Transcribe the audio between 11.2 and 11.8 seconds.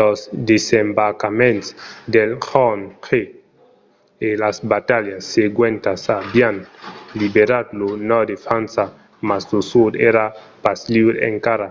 encara